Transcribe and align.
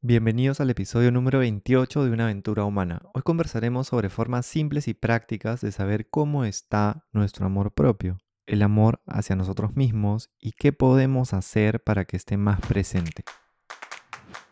Bienvenidos 0.00 0.60
al 0.60 0.70
episodio 0.70 1.10
número 1.10 1.40
28 1.40 2.04
de 2.04 2.12
Una 2.12 2.26
aventura 2.26 2.62
humana. 2.62 3.02
Hoy 3.14 3.22
conversaremos 3.22 3.88
sobre 3.88 4.10
formas 4.10 4.46
simples 4.46 4.86
y 4.86 4.94
prácticas 4.94 5.60
de 5.60 5.72
saber 5.72 6.08
cómo 6.08 6.44
está 6.44 7.04
nuestro 7.10 7.46
amor 7.46 7.72
propio, 7.72 8.16
el 8.46 8.62
amor 8.62 9.02
hacia 9.08 9.34
nosotros 9.34 9.74
mismos 9.74 10.30
y 10.38 10.52
qué 10.52 10.72
podemos 10.72 11.34
hacer 11.34 11.82
para 11.82 12.04
que 12.04 12.16
esté 12.16 12.36
más 12.36 12.60
presente. 12.60 13.24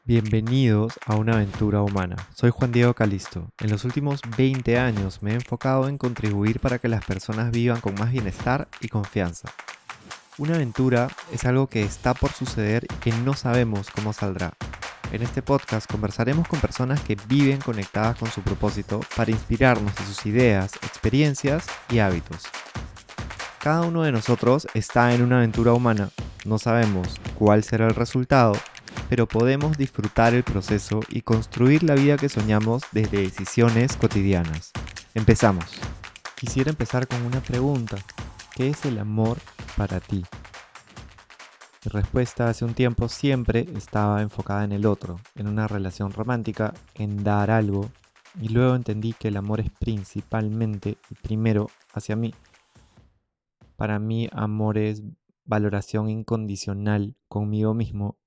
Bienvenidos 0.02 0.94
a 1.06 1.14
Una 1.14 1.34
aventura 1.34 1.80
humana. 1.80 2.16
Soy 2.34 2.50
Juan 2.50 2.72
Diego 2.72 2.94
Calisto. 2.94 3.52
En 3.60 3.70
los 3.70 3.84
últimos 3.84 4.22
20 4.36 4.76
años 4.80 5.22
me 5.22 5.30
he 5.30 5.34
enfocado 5.34 5.88
en 5.88 5.96
contribuir 5.96 6.58
para 6.58 6.80
que 6.80 6.88
las 6.88 7.04
personas 7.04 7.52
vivan 7.52 7.80
con 7.80 7.94
más 7.94 8.10
bienestar 8.10 8.66
y 8.80 8.88
confianza. 8.88 9.48
Una 10.38 10.56
aventura 10.56 11.06
es 11.32 11.44
algo 11.44 11.68
que 11.68 11.84
está 11.84 12.14
por 12.14 12.32
suceder 12.32 12.84
y 12.92 12.96
que 12.96 13.12
no 13.12 13.34
sabemos 13.34 13.92
cómo 13.92 14.12
saldrá 14.12 14.52
en 15.12 15.22
este 15.22 15.42
podcast 15.42 15.90
conversaremos 15.90 16.48
con 16.48 16.60
personas 16.60 17.00
que 17.00 17.16
viven 17.28 17.60
conectadas 17.60 18.18
con 18.18 18.30
su 18.30 18.42
propósito 18.42 19.00
para 19.16 19.30
inspirarnos 19.30 19.94
de 19.94 20.04
sus 20.04 20.26
ideas, 20.26 20.74
experiencias 20.82 21.66
y 21.90 22.00
hábitos. 22.00 22.42
Cada 23.60 23.82
uno 23.82 24.02
de 24.02 24.12
nosotros 24.12 24.66
está 24.74 25.14
en 25.14 25.22
una 25.22 25.38
aventura 25.38 25.72
humana. 25.72 26.10
No 26.44 26.58
sabemos 26.58 27.20
cuál 27.38 27.64
será 27.64 27.86
el 27.86 27.94
resultado, 27.94 28.52
pero 29.08 29.26
podemos 29.26 29.76
disfrutar 29.78 30.34
el 30.34 30.44
proceso 30.44 31.00
y 31.08 31.22
construir 31.22 31.82
la 31.82 31.94
vida 31.94 32.16
que 32.16 32.28
soñamos 32.28 32.82
desde 32.92 33.22
decisiones 33.22 33.96
cotidianas. 33.96 34.72
Empezamos. 35.14 35.64
Quisiera 36.36 36.70
empezar 36.70 37.08
con 37.08 37.22
una 37.22 37.40
pregunta. 37.40 37.96
¿Qué 38.54 38.68
es 38.68 38.84
el 38.84 38.98
amor 38.98 39.38
para 39.76 40.00
ti? 40.00 40.24
Mi 41.86 41.90
respuesta 41.90 42.48
hace 42.48 42.64
un 42.64 42.74
tiempo 42.74 43.08
siempre 43.08 43.60
estaba 43.76 44.20
enfocada 44.20 44.64
en 44.64 44.72
el 44.72 44.86
otro, 44.86 45.20
en 45.36 45.46
una 45.46 45.68
relación 45.68 46.10
romántica, 46.10 46.74
en 46.96 47.22
dar 47.22 47.48
algo, 47.48 47.88
y 48.40 48.48
luego 48.48 48.74
entendí 48.74 49.12
que 49.12 49.28
el 49.28 49.36
amor 49.36 49.60
es 49.60 49.70
principalmente 49.70 50.98
y 51.08 51.14
primero 51.14 51.68
hacia 51.92 52.16
mí. 52.16 52.34
Para 53.76 54.00
mí 54.00 54.28
amor 54.32 54.78
es 54.78 55.04
valoración 55.44 56.10
incondicional 56.10 57.14
conmigo 57.28 57.72
mismo 57.72 58.18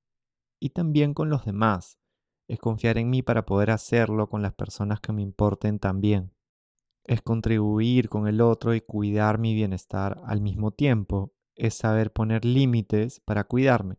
y 0.61 0.69
también 0.69 1.13
con 1.13 1.29
los 1.29 1.43
demás. 1.43 1.99
Es 2.47 2.59
confiar 2.59 2.97
en 2.97 3.09
mí 3.09 3.23
para 3.23 3.45
poder 3.45 3.71
hacerlo 3.71 4.29
con 4.29 4.41
las 4.41 4.53
personas 4.53 5.01
que 5.01 5.11
me 5.11 5.21
importen 5.21 5.79
también. 5.79 6.31
Es 7.03 7.21
contribuir 7.21 8.07
con 8.07 8.25
el 8.29 8.39
otro 8.39 8.73
y 8.73 8.79
cuidar 8.79 9.37
mi 9.37 9.53
bienestar 9.53 10.21
al 10.23 10.39
mismo 10.39 10.71
tiempo 10.71 11.33
es 11.59 11.75
saber 11.75 12.11
poner 12.11 12.45
límites 12.45 13.19
para 13.19 13.43
cuidarme. 13.43 13.97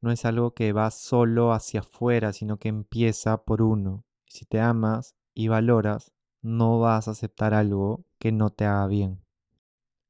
No 0.00 0.10
es 0.10 0.24
algo 0.24 0.54
que 0.54 0.72
va 0.72 0.90
solo 0.90 1.52
hacia 1.52 1.80
afuera, 1.80 2.32
sino 2.32 2.58
que 2.58 2.68
empieza 2.68 3.44
por 3.44 3.62
uno. 3.62 4.04
Si 4.26 4.44
te 4.46 4.60
amas 4.60 5.14
y 5.34 5.48
valoras, 5.48 6.12
no 6.40 6.78
vas 6.78 7.08
a 7.08 7.12
aceptar 7.12 7.54
algo 7.54 8.04
que 8.18 8.32
no 8.32 8.50
te 8.50 8.64
haga 8.64 8.86
bien. 8.86 9.24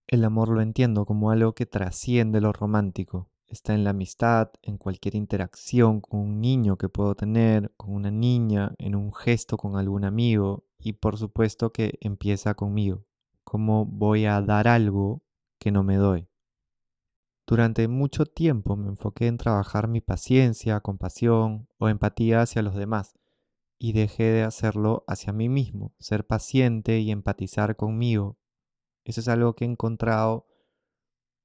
El 0.06 0.24
amor 0.24 0.48
lo 0.50 0.60
entiendo 0.60 1.06
como 1.06 1.30
algo 1.30 1.54
que 1.54 1.64
trasciende 1.64 2.40
lo 2.40 2.52
romántico. 2.52 3.30
Está 3.46 3.74
en 3.74 3.84
la 3.84 3.90
amistad, 3.90 4.50
en 4.62 4.78
cualquier 4.78 5.14
interacción 5.14 6.00
con 6.00 6.20
un 6.20 6.40
niño 6.40 6.76
que 6.76 6.88
puedo 6.88 7.14
tener, 7.14 7.72
con 7.76 7.94
una 7.94 8.10
niña, 8.10 8.74
en 8.78 8.96
un 8.96 9.14
gesto 9.14 9.56
con 9.56 9.76
algún 9.76 10.04
amigo 10.04 10.64
y 10.78 10.94
por 10.94 11.16
supuesto 11.16 11.72
que 11.72 11.98
empieza 12.00 12.54
conmigo. 12.54 13.04
¿Cómo 13.44 13.86
voy 13.86 14.26
a 14.26 14.40
dar 14.42 14.66
algo 14.68 15.22
que 15.58 15.70
no 15.70 15.82
me 15.82 15.96
doy? 15.96 16.28
Durante 17.46 17.88
mucho 17.88 18.24
tiempo 18.24 18.74
me 18.76 18.88
enfoqué 18.88 19.26
en 19.26 19.36
trabajar 19.36 19.86
mi 19.86 20.00
paciencia, 20.00 20.80
compasión 20.80 21.68
o 21.78 21.88
empatía 21.88 22.40
hacia 22.40 22.62
los 22.62 22.74
demás 22.74 23.18
y 23.78 23.92
dejé 23.92 24.24
de 24.24 24.42
hacerlo 24.44 25.04
hacia 25.06 25.32
mí 25.32 25.50
mismo, 25.50 25.94
ser 25.98 26.26
paciente 26.26 27.00
y 27.00 27.10
empatizar 27.10 27.76
conmigo. 27.76 28.38
Eso 29.04 29.20
es 29.20 29.28
algo 29.28 29.54
que 29.54 29.64
he 29.66 29.68
encontrado 29.68 30.46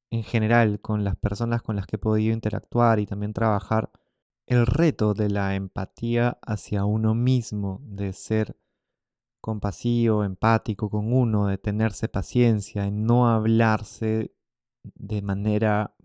en 0.09 0.23
general 0.23 0.79
con 0.79 1.03
las 1.03 1.17
personas 1.17 1.61
con 1.61 1.75
las 1.75 1.85
que 1.85 1.97
he 1.97 1.99
podido 1.99 2.33
interactuar 2.33 2.99
y 2.99 3.05
también 3.05 3.33
trabajar. 3.33 3.91
El 4.47 4.65
reto 4.65 5.13
de 5.13 5.29
la 5.29 5.55
empatía 5.55 6.39
hacia 6.41 6.85
uno 6.85 7.13
mismo, 7.13 7.81
de 7.83 8.13
ser 8.13 8.57
compasivo, 9.41 10.23
empático 10.23 10.89
con 10.89 11.13
uno, 11.13 11.47
de 11.47 11.57
tenerse 11.57 12.09
paciencia, 12.09 12.85
en 12.85 13.05
no 13.05 13.29
hablarse 13.29 14.33
de 14.83 15.21
manera 15.21 15.95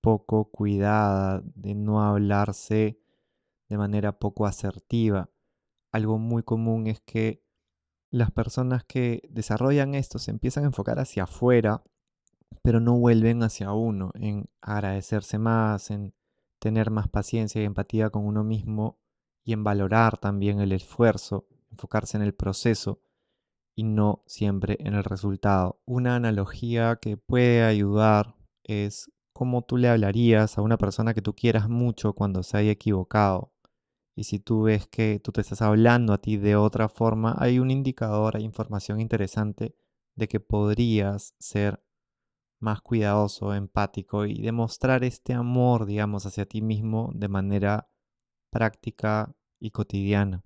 poco 0.00 0.50
cuidada, 0.50 1.42
de 1.54 1.74
no 1.74 2.02
hablarse 2.02 3.00
de 3.68 3.78
manera 3.78 4.18
poco 4.18 4.46
asertiva. 4.46 5.30
Algo 5.92 6.18
muy 6.18 6.42
común 6.42 6.86
es 6.86 7.00
que 7.00 7.44
las 8.10 8.30
personas 8.32 8.84
que 8.84 9.22
desarrollan 9.30 9.94
esto 9.94 10.18
se 10.18 10.32
empiezan 10.32 10.64
a 10.64 10.68
enfocar 10.68 10.98
hacia 10.98 11.24
afuera, 11.24 11.84
pero 12.62 12.80
no 12.80 12.98
vuelven 12.98 13.42
hacia 13.42 13.72
uno, 13.72 14.10
en 14.14 14.50
agradecerse 14.60 15.38
más, 15.38 15.90
en 15.90 16.14
tener 16.58 16.90
más 16.90 17.08
paciencia 17.08 17.62
y 17.62 17.64
empatía 17.64 18.10
con 18.10 18.26
uno 18.26 18.42
mismo 18.42 18.98
y 19.44 19.52
en 19.52 19.62
valorar 19.62 20.18
también 20.18 20.60
el 20.60 20.72
esfuerzo, 20.72 21.46
enfocarse 21.70 22.16
en 22.16 22.24
el 22.24 22.34
proceso 22.34 23.00
y 23.80 23.82
no 23.82 24.22
siempre 24.26 24.76
en 24.80 24.92
el 24.92 25.04
resultado. 25.04 25.80
Una 25.86 26.16
analogía 26.16 26.96
que 27.00 27.16
puede 27.16 27.62
ayudar 27.62 28.36
es 28.62 29.10
cómo 29.32 29.62
tú 29.62 29.78
le 29.78 29.88
hablarías 29.88 30.58
a 30.58 30.62
una 30.62 30.76
persona 30.76 31.14
que 31.14 31.22
tú 31.22 31.34
quieras 31.34 31.70
mucho 31.70 32.12
cuando 32.12 32.42
se 32.42 32.58
haya 32.58 32.72
equivocado. 32.72 33.54
Y 34.14 34.24
si 34.24 34.38
tú 34.38 34.64
ves 34.64 34.86
que 34.86 35.18
tú 35.24 35.32
te 35.32 35.40
estás 35.40 35.62
hablando 35.62 36.12
a 36.12 36.18
ti 36.18 36.36
de 36.36 36.56
otra 36.56 36.90
forma, 36.90 37.34
hay 37.38 37.58
un 37.58 37.70
indicador, 37.70 38.36
hay 38.36 38.44
información 38.44 39.00
interesante 39.00 39.74
de 40.14 40.28
que 40.28 40.40
podrías 40.40 41.34
ser 41.38 41.82
más 42.58 42.82
cuidadoso, 42.82 43.54
empático 43.54 44.26
y 44.26 44.42
demostrar 44.42 45.04
este 45.04 45.32
amor, 45.32 45.86
digamos, 45.86 46.26
hacia 46.26 46.44
ti 46.44 46.60
mismo 46.60 47.12
de 47.14 47.28
manera 47.28 47.88
práctica 48.50 49.34
y 49.58 49.70
cotidiana. 49.70 50.44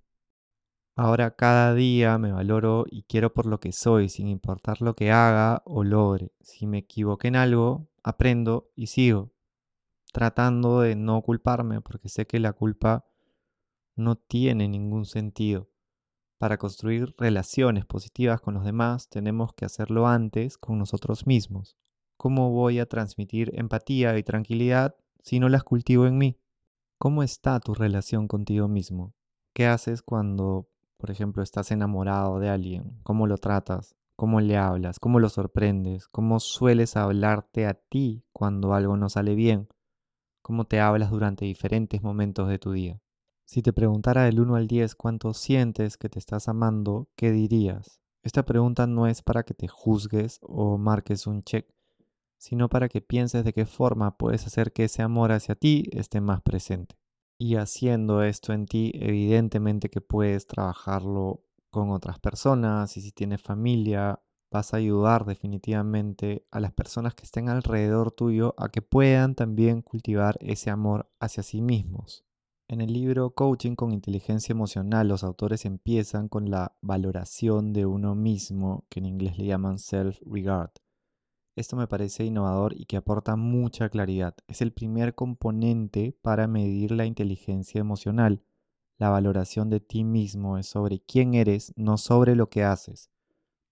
Ahora 0.96 1.32
cada 1.34 1.74
día 1.74 2.18
me 2.18 2.30
valoro 2.30 2.84
y 2.88 3.02
quiero 3.02 3.34
por 3.34 3.46
lo 3.46 3.58
que 3.58 3.72
soy, 3.72 4.08
sin 4.08 4.28
importar 4.28 4.80
lo 4.80 4.94
que 4.94 5.10
haga 5.10 5.60
o 5.64 5.82
logre. 5.82 6.32
Si 6.40 6.68
me 6.68 6.78
equivoqué 6.78 7.28
en 7.28 7.36
algo, 7.36 7.88
aprendo 8.04 8.70
y 8.76 8.86
sigo, 8.86 9.32
tratando 10.12 10.80
de 10.80 10.94
no 10.94 11.20
culparme, 11.22 11.80
porque 11.80 12.08
sé 12.08 12.28
que 12.28 12.38
la 12.38 12.52
culpa 12.52 13.04
no 13.96 14.14
tiene 14.14 14.68
ningún 14.68 15.04
sentido. 15.04 15.68
Para 16.38 16.58
construir 16.58 17.12
relaciones 17.18 17.84
positivas 17.86 18.40
con 18.40 18.54
los 18.54 18.64
demás 18.64 19.08
tenemos 19.08 19.52
que 19.52 19.64
hacerlo 19.64 20.06
antes 20.06 20.58
con 20.58 20.78
nosotros 20.78 21.26
mismos. 21.26 21.76
¿Cómo 22.16 22.50
voy 22.50 22.78
a 22.78 22.86
transmitir 22.86 23.50
empatía 23.54 24.16
y 24.16 24.22
tranquilidad 24.22 24.94
si 25.22 25.40
no 25.40 25.48
las 25.48 25.64
cultivo 25.64 26.06
en 26.06 26.18
mí? 26.18 26.38
¿Cómo 26.98 27.24
está 27.24 27.58
tu 27.58 27.74
relación 27.74 28.28
contigo 28.28 28.68
mismo? 28.68 29.14
¿Qué 29.52 29.66
haces 29.66 30.02
cuando 30.02 30.68
por 30.96 31.10
ejemplo, 31.10 31.42
estás 31.42 31.70
enamorado 31.70 32.38
de 32.38 32.48
alguien, 32.48 32.98
cómo 33.02 33.26
lo 33.26 33.38
tratas, 33.38 33.94
cómo 34.16 34.40
le 34.40 34.56
hablas, 34.56 34.98
cómo 34.98 35.20
lo 35.20 35.28
sorprendes, 35.28 36.08
cómo 36.08 36.40
sueles 36.40 36.96
hablarte 36.96 37.66
a 37.66 37.74
ti 37.74 38.24
cuando 38.32 38.74
algo 38.74 38.96
no 38.96 39.08
sale 39.08 39.34
bien, 39.34 39.68
cómo 40.42 40.64
te 40.66 40.80
hablas 40.80 41.10
durante 41.10 41.44
diferentes 41.44 42.02
momentos 42.02 42.48
de 42.48 42.58
tu 42.58 42.72
día. 42.72 43.00
Si 43.44 43.62
te 43.62 43.72
preguntara 43.72 44.24
del 44.24 44.40
1 44.40 44.56
al 44.56 44.66
10 44.66 44.94
cuánto 44.94 45.34
sientes 45.34 45.96
que 45.96 46.08
te 46.08 46.18
estás 46.18 46.48
amando, 46.48 47.08
¿qué 47.16 47.30
dirías? 47.30 48.00
Esta 48.22 48.44
pregunta 48.44 48.86
no 48.86 49.06
es 49.06 49.20
para 49.20 49.42
que 49.42 49.52
te 49.52 49.68
juzgues 49.68 50.38
o 50.42 50.78
marques 50.78 51.26
un 51.26 51.42
check, 51.42 51.68
sino 52.38 52.68
para 52.68 52.88
que 52.88 53.02
pienses 53.02 53.44
de 53.44 53.52
qué 53.52 53.66
forma 53.66 54.16
puedes 54.16 54.46
hacer 54.46 54.72
que 54.72 54.84
ese 54.84 55.02
amor 55.02 55.32
hacia 55.32 55.54
ti 55.54 55.84
esté 55.92 56.20
más 56.20 56.40
presente. 56.40 56.96
Y 57.38 57.56
haciendo 57.56 58.22
esto 58.22 58.52
en 58.52 58.66
ti, 58.66 58.92
evidentemente 58.94 59.90
que 59.90 60.00
puedes 60.00 60.46
trabajarlo 60.46 61.44
con 61.70 61.90
otras 61.90 62.20
personas 62.20 62.96
y 62.96 63.00
si 63.00 63.10
tienes 63.10 63.42
familia, 63.42 64.20
vas 64.50 64.72
a 64.72 64.76
ayudar 64.76 65.24
definitivamente 65.24 66.46
a 66.52 66.60
las 66.60 66.72
personas 66.72 67.16
que 67.16 67.24
estén 67.24 67.48
alrededor 67.48 68.12
tuyo 68.12 68.54
a 68.56 68.68
que 68.68 68.82
puedan 68.82 69.34
también 69.34 69.82
cultivar 69.82 70.36
ese 70.40 70.70
amor 70.70 71.10
hacia 71.18 71.42
sí 71.42 71.60
mismos. 71.60 72.24
En 72.68 72.80
el 72.80 72.92
libro 72.92 73.34
Coaching 73.34 73.74
con 73.74 73.92
Inteligencia 73.92 74.52
Emocional, 74.52 75.08
los 75.08 75.24
autores 75.24 75.64
empiezan 75.64 76.28
con 76.28 76.50
la 76.50 76.76
valoración 76.80 77.72
de 77.72 77.84
uno 77.84 78.14
mismo, 78.14 78.86
que 78.88 79.00
en 79.00 79.06
inglés 79.06 79.36
le 79.36 79.46
llaman 79.46 79.78
self-regard. 79.78 80.70
Esto 81.56 81.76
me 81.76 81.86
parece 81.86 82.24
innovador 82.24 82.74
y 82.76 82.86
que 82.86 82.96
aporta 82.96 83.36
mucha 83.36 83.88
claridad. 83.88 84.34
Es 84.48 84.60
el 84.60 84.72
primer 84.72 85.14
componente 85.14 86.18
para 86.20 86.48
medir 86.48 86.90
la 86.90 87.06
inteligencia 87.06 87.80
emocional. 87.80 88.42
La 88.98 89.10
valoración 89.10 89.70
de 89.70 89.78
ti 89.78 90.02
mismo 90.02 90.58
es 90.58 90.66
sobre 90.66 91.00
quién 91.00 91.34
eres, 91.34 91.72
no 91.76 91.96
sobre 91.96 92.34
lo 92.34 92.50
que 92.50 92.64
haces. 92.64 93.10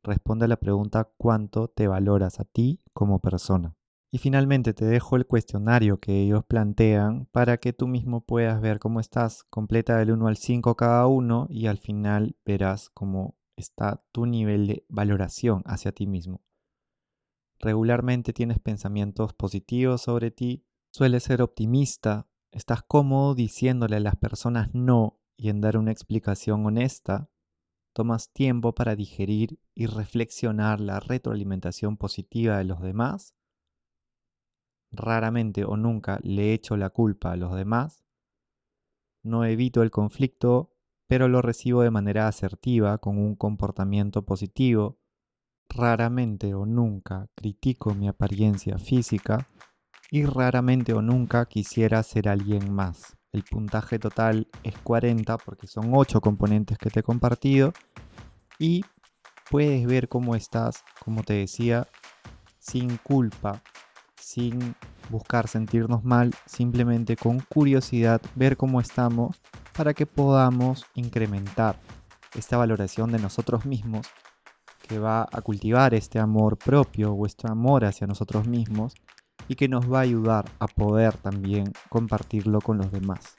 Responde 0.05 0.45
a 0.45 0.49
la 0.49 0.59
pregunta 0.59 1.13
cuánto 1.17 1.69
te 1.69 1.89
valoras 1.89 2.39
a 2.39 2.45
ti 2.45 2.81
como 2.93 3.19
persona. 3.21 3.75
Y 4.13 4.19
finalmente 4.19 4.75
te 4.75 4.85
dejo 4.85 5.17
el 5.17 5.27
cuestionario 5.27 5.99
que 5.99 6.21
ellos 6.21 6.45
plantean 6.45 7.27
para 7.33 7.57
que 7.57 7.73
tú 7.73 7.89
mismo 7.89 8.21
puedas 8.21 8.61
ver 8.61 8.79
cómo 8.79 9.01
estás. 9.01 9.43
Completa 9.45 9.97
del 9.97 10.13
1 10.13 10.29
al 10.29 10.37
5 10.37 10.77
cada 10.77 11.07
uno 11.09 11.47
y 11.49 11.67
al 11.67 11.79
final 11.79 12.37
verás 12.45 12.91
cómo 12.91 13.37
está 13.57 14.05
tu 14.13 14.27
nivel 14.27 14.67
de 14.69 14.87
valoración 14.89 15.63
hacia 15.67 15.93
ti 15.93 16.07
mismo. 16.07 16.43
Regularmente 17.63 18.33
tienes 18.33 18.59
pensamientos 18.59 19.35
positivos 19.35 20.03
sobre 20.03 20.33
ti, 20.33 20.67
sueles 20.91 21.23
ser 21.23 21.43
optimista, 21.43 22.27
estás 22.51 22.83
cómodo 22.83 23.37
diciéndole 23.37 23.97
a 23.97 24.01
las 24.01 24.17
personas 24.17 24.75
no 24.75 25.21
y 25.37 25.49
en 25.49 25.61
dar 25.61 25.79
una 25.79 25.93
explicación 25.93 26.67
honesta, 26.67 27.31
tomas 27.93 28.33
tiempo 28.33 28.75
para 28.75 28.97
digerir 28.97 29.61
y 29.77 29.87
reflexionar 29.87 30.81
la 30.81 30.99
retroalimentación 30.99 31.97
positiva 31.97 32.59
de 32.59 32.65
los 32.65 32.83
demás. 32.83 33.37
Raramente 34.91 35.65
o 35.65 35.77
nunca 35.77 36.19
le 36.25 36.55
echo 36.55 36.77
la 36.77 36.91
culpa 36.91 37.31
a 37.31 37.37
los 37.37 37.55
demás, 37.55 38.05
no 39.23 39.45
evito 39.45 39.83
el 39.83 39.93
conflicto, 39.93 40.75
pero 41.07 41.29
lo 41.29 41.43
recibo 41.43 41.83
de 41.83 41.93
manera 41.93 42.27
asertiva 42.27 42.99
con 42.99 43.19
un 43.19 43.37
comportamiento 43.37 44.25
positivo, 44.25 44.99
raramente 45.75 46.55
o 46.55 46.67
nunca 46.67 47.29
critico 47.35 47.95
mi 47.95 48.09
apariencia 48.09 48.79
física 48.79 49.49
y 50.11 50.25
raramente 50.25 50.93
o 50.93 51.01
nunca 51.01 51.47
quisiera 51.47 52.03
ser 52.03 52.29
alguien 52.29 52.73
más. 52.73 53.17
El 53.33 53.45
puntaje 53.45 53.99
total 53.99 54.47
es 54.63 54.77
40 54.79 55.39
porque 55.39 55.67
son 55.67 55.91
8 55.95 56.21
componentes 56.21 56.77
que 56.77 56.91
te 56.91 57.01
he 57.01 57.03
compartido 57.03 57.73
y 58.59 58.85
puedes 59.51 59.87
ver 59.87 60.09
cómo 60.09 60.37
estás, 60.37 60.85
como 61.03 61.23
te 61.23 61.35
decía, 61.35 61.89
sin 62.59 62.99
culpa, 62.99 63.63
sin 64.21 64.75
buscar 65.09 65.49
sentirnos 65.49 66.05
mal, 66.05 66.35
simplemente 66.47 67.17
con 67.17 67.41
curiosidad 67.41 68.21
ver 68.35 68.57
cómo 68.57 68.81
estamos 68.81 69.41
para 69.75 69.95
que 69.95 70.05
podamos 70.05 70.85
incrementar 70.95 71.81
esta 72.35 72.59
valoración 72.59 73.13
de 73.13 73.19
nosotros 73.19 73.65
mismos 73.65 74.07
que 74.93 74.99
va 74.99 75.27
a 75.33 75.41
cultivar 75.41 75.95
este 75.95 76.19
amor 76.19 76.59
propio 76.59 77.13
o 77.13 77.25
este 77.25 77.51
amor 77.51 77.87
hacia 77.87 78.07
nosotros 78.07 78.47
mismos 78.47 78.95
y 79.49 79.55
que 79.55 79.67
nos 79.67 79.91
va 79.91 80.01
a 80.01 80.03
ayudar 80.03 80.45
a 80.59 80.67
poder 80.67 81.17
también 81.17 81.73
compartirlo 81.89 82.61
con 82.61 82.77
los 82.77 82.93
demás. 82.93 83.37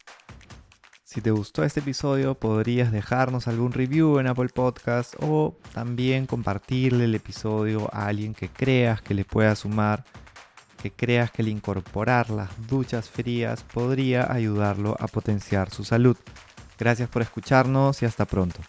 Si 1.03 1.21
te 1.21 1.29
gustó 1.29 1.63
este 1.63 1.81
episodio 1.81 2.33
podrías 2.33 2.91
dejarnos 2.91 3.47
algún 3.47 3.71
review 3.71 4.17
en 4.17 4.25
Apple 4.25 4.49
Podcast 4.49 5.13
o 5.21 5.55
también 5.73 6.25
compartirle 6.25 7.03
el 7.03 7.13
episodio 7.13 7.87
a 7.93 8.07
alguien 8.07 8.33
que 8.33 8.49
creas 8.49 9.03
que 9.03 9.13
le 9.13 9.23
pueda 9.23 9.55
sumar 9.55 10.03
que 10.81 10.91
creas 10.91 11.29
que 11.29 11.43
el 11.43 11.49
incorporar 11.49 12.31
las 12.31 12.49
duchas 12.67 13.11
frías 13.11 13.63
podría 13.63 14.29
ayudarlo 14.33 14.97
a 14.99 15.07
potenciar 15.07 15.69
su 15.69 15.85
salud. 15.85 16.17
Gracias 16.79 17.07
por 17.09 17.21
escucharnos 17.21 18.01
y 18.01 18.05
hasta 18.05 18.25
pronto. 18.25 18.59